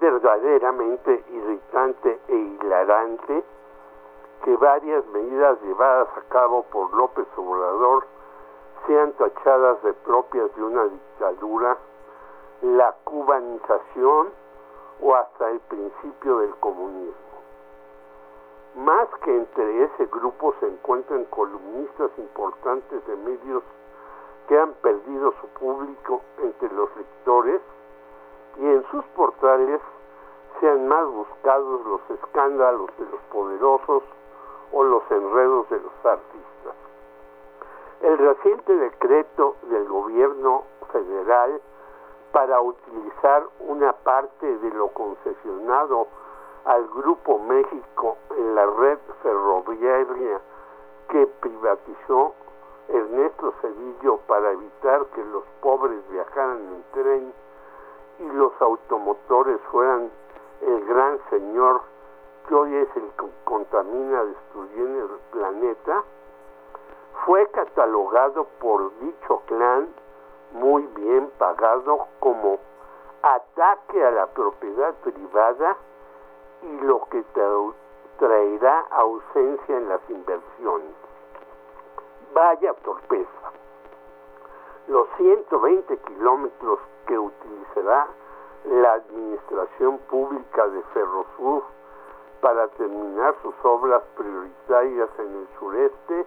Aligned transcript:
Verdaderamente 0.00 1.24
irritante 1.30 2.20
e 2.28 2.36
hilarante 2.36 3.44
que 4.44 4.56
varias 4.56 5.06
medidas 5.06 5.60
llevadas 5.62 6.08
a 6.16 6.20
cabo 6.28 6.64
por 6.64 6.92
López 6.94 7.26
Obrador 7.36 8.06
sean 8.86 9.12
tachadas 9.12 9.82
de 9.82 9.92
propias 9.94 10.54
de 10.54 10.62
una 10.62 10.84
dictadura, 10.84 11.76
la 12.62 12.92
cubanización 13.04 14.28
o 15.00 15.14
hasta 15.14 15.50
el 15.50 15.60
principio 15.60 16.38
del 16.38 16.54
comunismo. 16.56 17.14
Más 18.76 19.08
que 19.24 19.34
entre 19.34 19.84
ese 19.84 20.06
grupo 20.06 20.54
se 20.60 20.66
encuentran 20.66 21.24
columnistas 21.26 22.10
importantes 22.18 23.06
de 23.06 23.16
medios 23.16 23.62
que 24.48 24.58
han 24.58 24.74
perdido 24.74 25.32
su 25.40 25.48
público 25.58 26.20
entre 26.42 26.70
los 26.74 26.94
lectores 26.96 27.60
y 28.58 28.64
en 28.64 28.84
sus 28.90 29.04
portales 29.16 29.80
sean 30.60 30.88
más 30.88 31.06
buscados 31.06 31.86
los 31.86 32.00
escándalos 32.10 32.90
de 32.98 33.04
los 33.10 33.20
poderosos 33.32 34.02
o 34.72 34.82
los 34.82 35.02
enredos 35.10 35.68
de 35.70 35.80
los 35.80 35.92
artistas. 36.04 36.74
El 38.02 38.18
reciente 38.18 38.74
decreto 38.74 39.56
del 39.62 39.86
gobierno 39.88 40.64
federal 40.92 41.60
para 42.32 42.60
utilizar 42.60 43.44
una 43.60 43.92
parte 43.92 44.58
de 44.58 44.70
lo 44.70 44.88
concesionado 44.88 46.06
al 46.64 46.86
Grupo 46.88 47.38
México 47.38 48.16
en 48.36 48.54
la 48.54 48.66
red 48.66 48.98
ferroviaria 49.22 50.40
que 51.08 51.26
privatizó 51.40 52.34
Ernesto 52.88 53.52
Cedillo 53.60 54.18
para 54.26 54.52
evitar 54.52 55.06
que 55.14 55.24
los 55.24 55.44
pobres 55.60 55.98
viajaran 56.10 56.58
en 56.58 56.84
tren 56.92 57.32
y 58.18 58.24
los 58.32 58.52
automotores 58.60 59.60
fueran 59.70 60.10
el 60.62 60.84
gran 60.86 61.18
señor 61.30 61.82
que 62.48 62.54
hoy 62.54 62.74
es 62.74 62.96
el 62.96 63.10
que 63.18 63.30
contamina 63.44 64.24
destruyendo 64.24 65.04
el 65.04 65.20
planeta, 65.32 66.02
fue 67.24 67.46
catalogado 67.48 68.44
por 68.60 68.96
dicho 69.00 69.42
clan 69.46 69.88
muy 70.52 70.82
bien 70.94 71.30
pagado 71.38 72.06
como 72.20 72.58
ataque 73.22 74.04
a 74.04 74.10
la 74.12 74.26
propiedad 74.26 74.94
privada 75.02 75.76
y 76.62 76.80
lo 76.84 77.04
que 77.10 77.24
traerá 78.18 78.80
ausencia 78.90 79.76
en 79.76 79.88
las 79.88 80.00
inversiones. 80.08 80.94
Vaya 82.32 82.72
torpeza. 82.74 83.52
Los 84.88 85.08
120 85.16 85.96
kilómetros 85.98 86.78
que 87.06 87.18
utilizará 87.18 88.06
la 88.64 88.92
Administración 88.94 89.98
Pública 90.10 90.68
de 90.68 90.82
Ferrosur 90.94 91.62
para 92.40 92.68
terminar 92.68 93.34
sus 93.42 93.54
obras 93.64 94.02
prioritarias 94.16 95.08
en 95.18 95.36
el 95.36 95.48
sureste 95.58 96.26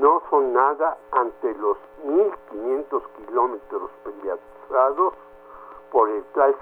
no 0.00 0.22
son 0.30 0.52
nada 0.52 0.96
ante 1.12 1.54
los 1.54 1.76
1.500 2.04 3.02
kilómetros 3.16 3.90
privatizados 4.02 5.14
por 5.92 6.08
el 6.10 6.24
tal 6.34 6.54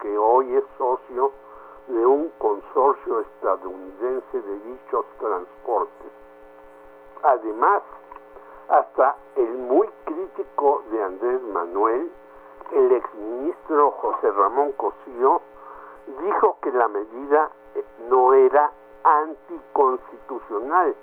que 0.00 0.18
hoy 0.18 0.54
es 0.54 0.64
socio 0.78 1.32
de 1.88 2.06
un 2.06 2.28
consorcio 2.38 3.20
estadounidense 3.20 4.40
de 4.40 4.58
dichos 4.60 5.04
transportes. 5.18 6.12
Además, 7.22 7.82
hasta 8.70 9.16
el 9.34 9.58
muy 9.58 9.88
crítico 10.04 10.84
de 10.90 11.02
Andrés 11.02 11.42
Manuel, 11.42 12.10
el 12.72 12.92
exministro 12.92 13.90
José 13.90 14.30
Ramón 14.30 14.72
Cosío, 14.72 15.42
dijo 16.22 16.56
que 16.62 16.70
la 16.70 16.86
medida 16.88 17.50
no 18.08 18.32
era 18.32 18.70
anticonstitucional, 19.02 20.94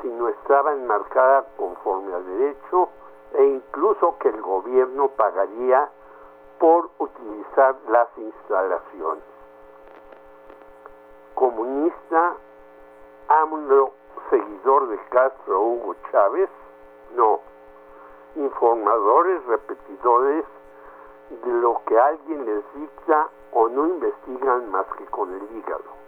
sino 0.00 0.28
estaba 0.28 0.72
enmarcada 0.72 1.44
conforme 1.58 2.14
al 2.14 2.24
derecho 2.24 2.88
e 3.34 3.44
incluso 3.44 4.16
que 4.18 4.28
el 4.28 4.40
gobierno 4.40 5.08
pagaría 5.08 5.88
por 6.58 6.88
utilizar 6.98 7.76
las 7.88 8.08
instalaciones. 8.16 9.24
Comunista, 11.34 12.34
AMLO, 13.28 13.92
seguidor 14.30 14.88
de 14.88 14.98
Castro 15.10 15.60
Hugo 15.60 15.94
Chávez, 16.10 16.48
no. 17.14 17.40
Informadores 18.36 19.44
repetidores 19.46 20.44
de 21.30 21.52
lo 21.52 21.80
que 21.86 21.98
alguien 21.98 22.44
les 22.44 22.74
dicta 22.74 23.28
o 23.52 23.68
no 23.68 23.86
investigan 23.86 24.70
más 24.70 24.86
que 24.98 25.04
con 25.06 25.32
el 25.32 25.56
hígado. 25.56 26.00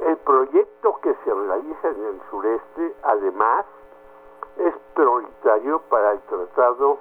El 0.00 0.16
proyecto 0.18 0.98
que 1.02 1.14
se 1.24 1.34
realiza 1.34 1.88
en 1.88 2.04
el 2.04 2.20
sureste, 2.30 2.94
además, 3.02 3.66
es 4.56 4.74
prioritario 4.94 5.80
para 5.88 6.12
el 6.12 6.20
tratado 6.22 6.98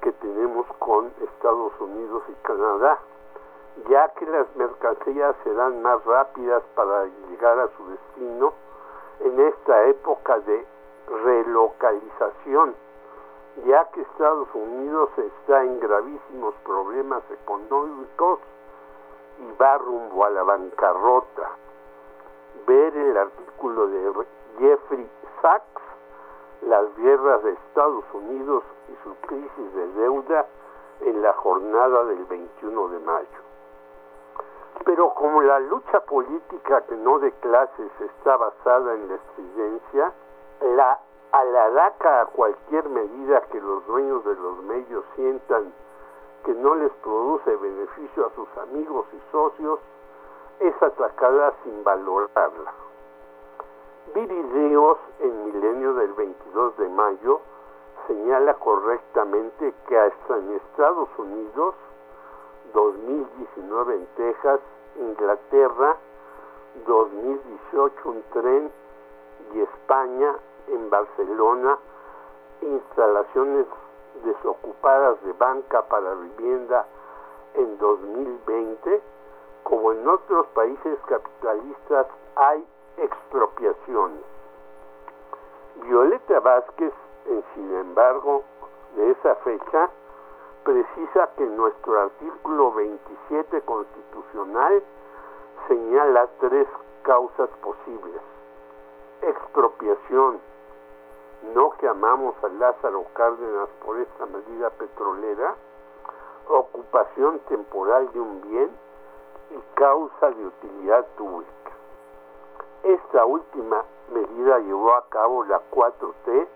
que 0.00 0.12
tenemos 0.12 0.66
con 0.78 1.10
Estados 1.20 1.72
Unidos 1.80 2.22
y 2.28 2.34
Canadá, 2.46 2.98
ya 3.88 4.08
que 4.10 4.26
las 4.26 4.46
mercancías 4.56 5.34
serán 5.44 5.82
más 5.82 6.04
rápidas 6.04 6.62
para 6.74 7.06
llegar 7.28 7.58
a 7.58 7.68
su 7.76 7.88
destino 7.88 8.52
en 9.20 9.40
esta 9.40 9.84
época 9.86 10.38
de 10.40 10.66
relocalización, 11.06 12.74
ya 13.64 13.84
que 13.90 14.02
Estados 14.02 14.48
Unidos 14.54 15.10
está 15.16 15.64
en 15.64 15.80
gravísimos 15.80 16.54
problemas 16.64 17.22
económicos 17.30 18.40
y 19.38 19.62
va 19.62 19.78
rumbo 19.78 20.24
a 20.24 20.30
la 20.30 20.42
bancarrota 20.42 21.50
ver 22.66 22.96
el 22.96 23.16
artículo 23.16 23.86
de 23.88 24.26
Jeffrey 24.58 25.08
Sachs, 25.40 25.82
las 26.62 26.96
guerras 26.96 27.42
de 27.44 27.52
Estados 27.52 28.04
Unidos 28.12 28.64
y 28.88 29.04
su 29.04 29.14
crisis 29.26 29.74
de 29.74 29.86
deuda 30.00 30.46
en 31.02 31.22
la 31.22 31.32
jornada 31.34 32.04
del 32.04 32.24
21 32.24 32.88
de 32.88 32.98
mayo. 33.00 33.46
Pero 34.84 35.14
como 35.14 35.42
la 35.42 35.60
lucha 35.60 36.00
política 36.00 36.80
que 36.82 36.96
no 36.96 37.18
de 37.18 37.32
clases 37.32 37.90
está 38.00 38.36
basada 38.36 38.94
en 38.94 39.08
la 39.08 39.14
estridencia, 39.14 40.12
la 40.60 40.98
alaraca 41.32 42.22
a 42.22 42.26
cualquier 42.26 42.88
medida 42.88 43.40
que 43.52 43.60
los 43.60 43.86
dueños 43.86 44.24
de 44.24 44.34
los 44.34 44.58
medios 44.64 45.04
sientan 45.14 45.72
que 46.44 46.54
no 46.54 46.74
les 46.76 46.92
produce 47.02 47.56
beneficio 47.56 48.26
a 48.26 48.30
sus 48.30 48.48
amigos 48.58 49.06
y 49.12 49.32
socios, 49.32 49.80
es 50.60 50.82
atacada 50.82 51.52
sin 51.64 51.82
valorarla. 51.84 52.72
Virideos 54.14 54.98
en 55.20 55.46
Milenio 55.46 55.94
del 55.94 56.12
22 56.12 56.76
de 56.78 56.88
mayo 56.88 57.40
señala 58.06 58.54
correctamente 58.54 59.74
que 59.88 59.98
hasta 59.98 60.38
en 60.38 60.52
Estados 60.52 61.08
Unidos, 61.18 61.74
2019 62.72 63.94
en 63.96 64.06
Texas, 64.16 64.60
Inglaterra, 65.00 65.96
2018 66.86 68.08
un 68.08 68.22
tren 68.32 68.70
España, 69.62 70.34
en 70.68 70.90
Barcelona, 70.90 71.78
instalaciones 72.62 73.66
desocupadas 74.24 75.22
de 75.22 75.32
banca 75.34 75.82
para 75.82 76.14
vivienda 76.14 76.86
en 77.54 77.78
2020 77.78 79.02
como 79.62 79.92
en 79.92 80.08
otros 80.08 80.46
países 80.48 80.98
capitalistas 81.08 82.06
hay 82.36 82.64
expropiaciones. 82.98 84.22
Violeta 85.82 86.40
Vázquez, 86.40 86.92
en 87.26 87.44
sin 87.54 87.74
embargo, 87.74 88.44
de 88.94 89.10
esa 89.10 89.34
fecha, 89.36 89.90
precisa 90.64 91.30
que 91.36 91.46
nuestro 91.46 92.00
artículo 92.00 92.72
27 92.74 93.60
constitucional 93.62 94.82
señala 95.68 96.28
tres 96.38 96.68
causas 97.02 97.48
posibles. 97.60 98.35
Expropiación, 99.22 100.40
no 101.54 101.70
que 101.72 101.88
amamos 101.88 102.34
a 102.42 102.48
Lázaro 102.48 103.04
Cárdenas 103.14 103.68
por 103.84 103.98
esta 103.98 104.26
medida 104.26 104.70
petrolera, 104.70 105.54
ocupación 106.48 107.40
temporal 107.48 108.12
de 108.12 108.20
un 108.20 108.40
bien 108.42 108.70
y 109.50 109.58
causa 109.74 110.30
de 110.30 110.46
utilidad 110.46 111.04
pública. 111.16 111.50
Esta 112.82 113.24
última 113.24 113.82
medida 114.12 114.58
llevó 114.60 114.94
a 114.94 115.08
cabo 115.08 115.44
la 115.44 115.60
4T 115.70 116.46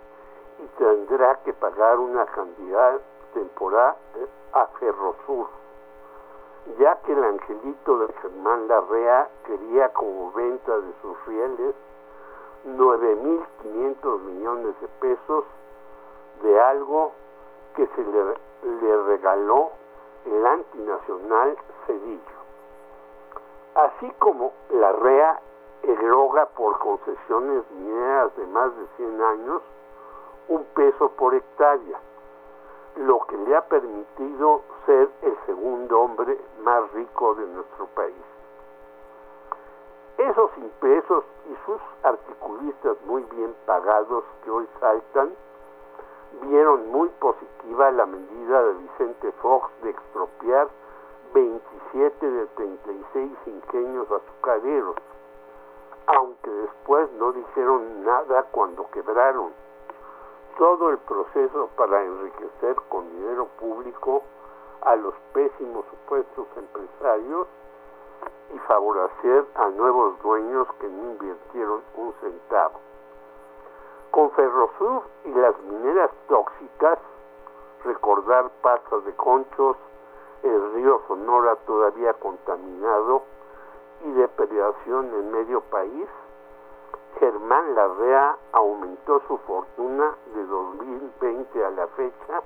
y 0.62 0.66
tendrá 0.78 1.36
que 1.44 1.52
pagar 1.54 1.98
una 1.98 2.26
cantidad 2.26 3.00
temporal 3.34 3.96
a 4.52 4.66
Ferrosur, 4.78 5.48
ya 6.78 6.96
que 7.02 7.12
el 7.12 7.24
angelito 7.24 7.98
de 7.98 8.12
Germán 8.14 8.68
Larrea 8.68 9.28
quería 9.46 9.92
como 9.92 10.30
venta 10.32 10.78
de 10.78 10.92
sus 11.02 11.26
rieles 11.26 11.74
9.500 12.66 14.20
millones 14.20 14.74
de 14.80 14.88
pesos 15.00 15.44
de 16.42 16.60
algo 16.60 17.12
que 17.74 17.86
se 17.86 18.04
le, 18.04 19.02
regaló 19.06 19.70
el 20.26 20.46
antinacional 20.46 21.56
Cedillo. 21.86 22.20
Así 23.74 24.10
como 24.18 24.52
la 24.70 24.92
REA 24.92 25.40
eroga 25.82 26.46
por 26.46 26.78
concesiones 26.78 27.64
mineras 27.70 28.36
de 28.36 28.46
más 28.46 28.76
de 28.76 28.86
100 28.96 29.22
años 29.22 29.62
un 30.48 30.64
peso 30.74 31.10
por 31.12 31.34
hectárea, 31.34 31.98
lo 32.96 33.20
que 33.26 33.36
le 33.36 33.56
ha 33.56 33.62
permitido 33.62 34.62
ser 34.84 35.08
el 35.22 35.36
segundo 35.46 36.00
hombre 36.00 36.38
más 36.62 36.92
rico 36.92 37.34
de 37.36 37.46
nuestro 37.46 37.86
país. 37.94 38.39
Esos 40.30 40.56
impresos 40.58 41.24
y 41.50 41.56
sus 41.66 41.80
articulistas 42.04 42.96
muy 43.04 43.24
bien 43.34 43.52
pagados 43.66 44.22
que 44.44 44.50
hoy 44.52 44.64
saltan, 44.78 45.34
vieron 46.42 46.88
muy 46.92 47.08
positiva 47.18 47.90
la 47.90 48.06
medida 48.06 48.62
de 48.62 48.74
Vicente 48.74 49.32
Fox 49.42 49.68
de 49.82 49.90
expropiar 49.90 50.68
27 51.34 52.30
de 52.30 52.46
36 52.46 53.32
ingenios 53.46 54.06
azucareros, 54.08 54.94
aunque 56.06 56.50
después 56.50 57.10
no 57.18 57.32
dijeron 57.32 58.04
nada 58.04 58.44
cuando 58.52 58.88
quebraron. 58.92 59.50
Todo 60.56 60.90
el 60.90 60.98
proceso 60.98 61.70
para 61.76 62.04
enriquecer 62.04 62.76
con 62.88 63.10
dinero 63.16 63.48
público 63.58 64.22
a 64.82 64.94
los 64.94 65.14
pésimos 65.32 65.84
supuestos 65.86 66.46
empresarios 66.56 67.48
y 68.54 68.58
favorecer 68.58 69.46
a 69.54 69.68
nuevos 69.68 70.20
dueños 70.22 70.66
que 70.80 70.88
no 70.88 71.12
invirtieron 71.12 71.82
un 71.96 72.12
centavo. 72.20 72.80
Con 74.10 74.30
Ferrosur 74.32 75.02
y 75.24 75.32
las 75.32 75.58
mineras 75.62 76.10
tóxicas, 76.28 76.98
recordar 77.84 78.50
pastas 78.62 79.04
de 79.04 79.14
conchos, 79.14 79.76
el 80.42 80.74
río 80.74 81.00
Sonora 81.06 81.54
todavía 81.66 82.12
contaminado 82.14 83.22
y 84.04 84.10
depredación 84.12 85.14
en 85.14 85.30
medio 85.30 85.60
país, 85.62 86.08
Germán 87.18 87.74
Larrea 87.74 88.36
aumentó 88.52 89.20
su 89.28 89.36
fortuna 89.38 90.14
de 90.34 90.44
2020 90.44 91.64
a 91.64 91.70
la 91.70 91.86
fecha 91.88 92.42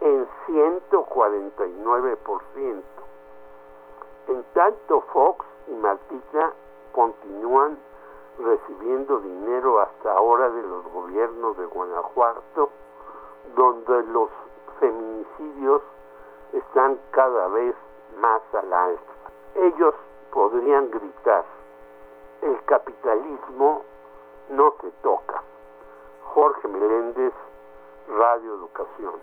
en 0.00 0.28
149%. 0.46 2.82
Tanto, 4.60 5.00
Fox 5.14 5.46
y 5.68 5.72
Martita 5.72 6.52
continúan 6.92 7.78
recibiendo 8.38 9.18
dinero 9.20 9.80
hasta 9.80 10.12
ahora 10.12 10.50
de 10.50 10.62
los 10.62 10.84
gobiernos 10.92 11.56
de 11.56 11.64
Guanajuato, 11.64 12.68
donde 13.56 14.02
los 14.12 14.28
feminicidios 14.78 15.80
están 16.52 16.98
cada 17.10 17.48
vez 17.48 17.74
más 18.20 18.42
a 18.52 18.62
la 18.64 18.84
alza. 18.84 19.12
Ellos 19.54 19.94
podrían 20.30 20.90
gritar, 20.90 21.46
el 22.42 22.62
capitalismo 22.66 23.82
no 24.50 24.74
se 24.82 24.90
toca. 25.02 25.42
Jorge 26.34 26.68
Meléndez, 26.68 27.32
Radio 28.08 28.56
Educación. 28.56 29.14